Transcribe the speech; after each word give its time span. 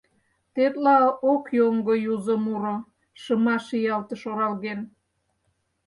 Тетла 0.53 0.99
ок 1.31 1.43
йоҥго 1.57 1.93
юзо 2.13 2.35
муро, 2.45 2.77
Шыма 3.21 3.55
шиялтыш 3.67 4.21
оралген. 4.31 4.79